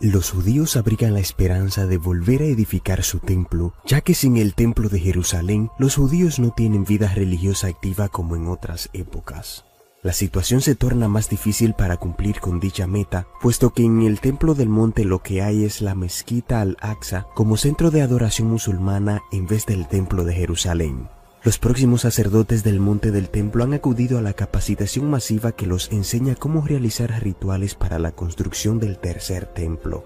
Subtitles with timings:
[0.00, 4.54] Los judíos abrigan la esperanza de volver a edificar su templo, ya que sin el
[4.54, 9.64] templo de Jerusalén, los judíos no tienen vida religiosa activa como en otras épocas.
[10.02, 14.20] La situación se torna más difícil para cumplir con dicha meta, puesto que en el
[14.20, 19.22] templo del monte lo que hay es la mezquita al-Aqsa como centro de adoración musulmana
[19.32, 21.08] en vez del templo de Jerusalén.
[21.44, 25.92] Los próximos sacerdotes del monte del templo han acudido a la capacitación masiva que los
[25.92, 30.04] enseña cómo realizar rituales para la construcción del tercer templo.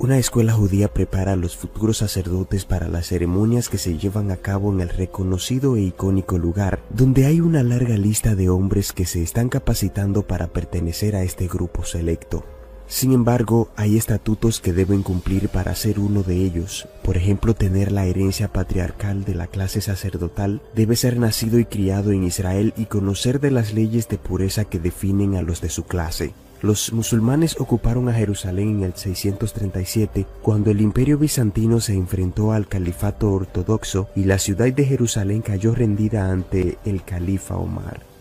[0.00, 4.36] Una escuela judía prepara a los futuros sacerdotes para las ceremonias que se llevan a
[4.36, 9.06] cabo en el reconocido e icónico lugar, donde hay una larga lista de hombres que
[9.06, 12.44] se están capacitando para pertenecer a este grupo selecto.
[12.94, 16.86] Sin embargo, hay estatutos que deben cumplir para ser uno de ellos.
[17.02, 22.12] Por ejemplo, tener la herencia patriarcal de la clase sacerdotal, debe ser nacido y criado
[22.12, 25.82] en Israel y conocer de las leyes de pureza que definen a los de su
[25.82, 26.34] clase.
[26.62, 32.68] Los musulmanes ocuparon a Jerusalén en el 637 cuando el imperio bizantino se enfrentó al
[32.68, 38.13] califato ortodoxo y la ciudad de Jerusalén cayó rendida ante el califa Omar.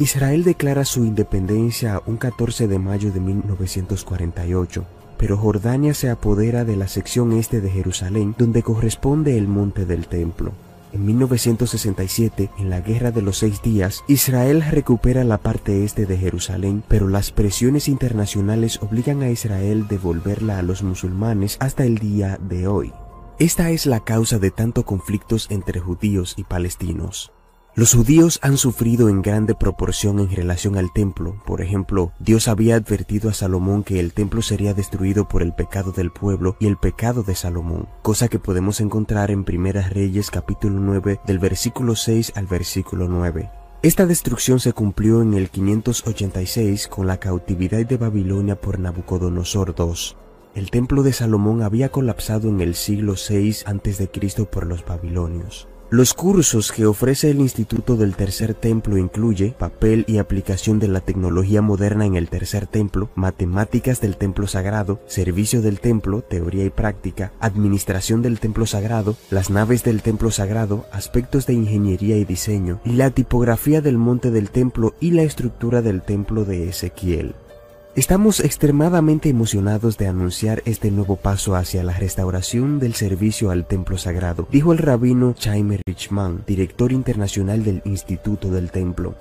[0.00, 4.84] Israel declara su independencia un 14 de mayo de 1948,
[5.16, 10.06] pero Jordania se apodera de la sección este de Jerusalén donde corresponde el monte del
[10.06, 10.52] templo.
[10.92, 16.16] En 1967, en la Guerra de los Seis Días, Israel recupera la parte este de
[16.16, 22.38] Jerusalén, pero las presiones internacionales obligan a Israel devolverla a los musulmanes hasta el día
[22.40, 22.92] de hoy.
[23.40, 27.32] Esta es la causa de tanto conflictos entre judíos y palestinos.
[27.78, 31.40] Los judíos han sufrido en grande proporción en relación al templo.
[31.46, 35.92] Por ejemplo, Dios había advertido a Salomón que el templo sería destruido por el pecado
[35.92, 40.80] del pueblo y el pecado de Salomón, cosa que podemos encontrar en Primeras Reyes capítulo
[40.80, 43.48] 9 del versículo 6 al versículo 9.
[43.84, 50.16] Esta destrucción se cumplió en el 586 con la cautividad de Babilonia por Nabucodonosor II.
[50.56, 54.46] El templo de Salomón había colapsado en el siglo 6 a.C.
[54.50, 55.68] por los babilonios.
[55.90, 61.00] Los cursos que ofrece el Instituto del Tercer Templo incluye papel y aplicación de la
[61.00, 66.70] tecnología moderna en el Tercer Templo, matemáticas del Templo Sagrado, servicio del Templo, teoría y
[66.70, 72.80] práctica, administración del Templo Sagrado, las naves del Templo Sagrado, aspectos de ingeniería y diseño,
[72.84, 77.34] y la tipografía del monte del Templo y la estructura del Templo de Ezequiel.
[77.98, 83.98] Estamos extremadamente emocionados de anunciar este nuevo paso hacia la restauración del servicio al templo
[83.98, 89.16] sagrado, dijo el rabino Chaim Richman, director internacional del Instituto del Templo.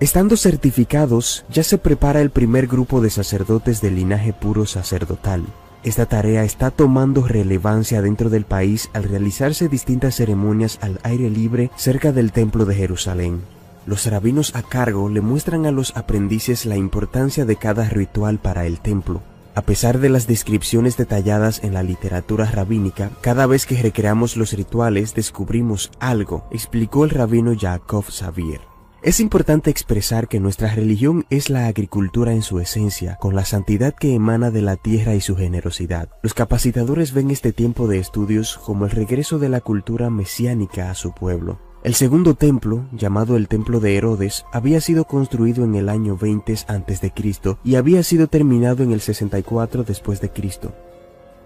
[0.00, 5.42] Estando certificados, ya se prepara el primer grupo de sacerdotes del linaje puro sacerdotal.
[5.82, 11.70] Esta tarea está tomando relevancia dentro del país al realizarse distintas ceremonias al aire libre
[11.74, 13.40] cerca del Templo de Jerusalén.
[13.86, 18.66] Los rabinos a cargo le muestran a los aprendices la importancia de cada ritual para
[18.66, 19.22] el templo.
[19.54, 24.52] A pesar de las descripciones detalladas en la literatura rabínica, cada vez que recreamos los
[24.52, 28.60] rituales descubrimos algo, explicó el rabino Yaakov Xavier.
[29.02, 33.94] Es importante expresar que nuestra religión es la agricultura en su esencia, con la santidad
[33.94, 36.10] que emana de la tierra y su generosidad.
[36.22, 40.94] Los capacitadores ven este tiempo de estudios como el regreso de la cultura mesiánica a
[40.94, 41.69] su pueblo.
[41.82, 46.52] El segundo templo, llamado el Templo de Herodes, había sido construido en el año 20
[46.68, 47.12] a.C.
[47.64, 50.74] y había sido terminado en el 64 después de Cristo.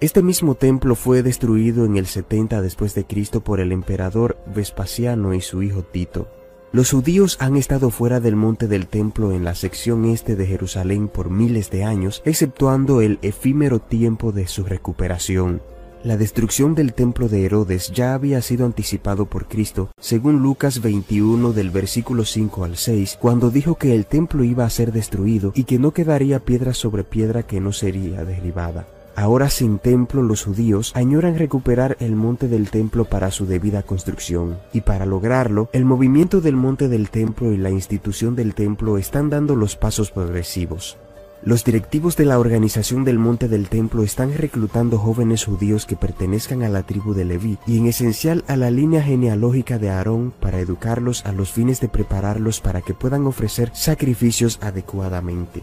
[0.00, 5.34] Este mismo templo fue destruido en el 70 después de Cristo por el emperador Vespasiano
[5.34, 6.28] y su hijo Tito.
[6.72, 11.06] Los judíos han estado fuera del monte del templo en la sección este de Jerusalén
[11.06, 15.62] por miles de años, exceptuando el efímero tiempo de su recuperación.
[16.04, 21.54] La destrucción del templo de Herodes ya había sido anticipado por Cristo, según Lucas 21
[21.54, 25.64] del versículo 5 al 6, cuando dijo que el templo iba a ser destruido y
[25.64, 28.86] que no quedaría piedra sobre piedra que no sería derribada.
[29.16, 34.58] Ahora sin templo los judíos añoran recuperar el monte del templo para su debida construcción,
[34.74, 39.30] y para lograrlo, el movimiento del monte del templo y la institución del templo están
[39.30, 40.98] dando los pasos progresivos.
[41.46, 46.62] Los directivos de la organización del Monte del Templo están reclutando jóvenes judíos que pertenezcan
[46.62, 50.58] a la tribu de Leví y en esencial a la línea genealógica de Aarón para
[50.58, 55.60] educarlos a los fines de prepararlos para que puedan ofrecer sacrificios adecuadamente.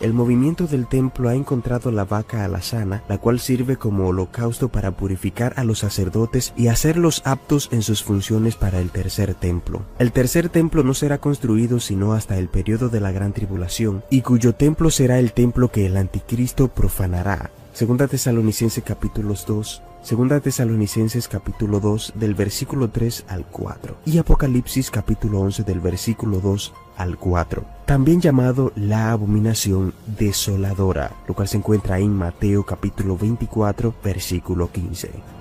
[0.00, 4.92] El movimiento del templo ha encontrado la vaca alazana, la cual sirve como holocausto para
[4.92, 9.82] purificar a los sacerdotes y hacerlos aptos en sus funciones para el tercer templo.
[9.98, 14.22] El tercer templo no será construido sino hasta el periodo de la gran tribulación, y
[14.22, 17.50] cuyo templo será el templo que el anticristo profanará.
[17.72, 24.90] Segunda Tesalonicense capítulos 2, Segunda Tesalonicenses capítulo 2 del versículo 3 al 4 y Apocalipsis
[24.90, 31.58] capítulo 11 del versículo 2 al 4, también llamado la abominación desoladora, lo cual se
[31.58, 35.37] encuentra en Mateo capítulo 24 versículo 15.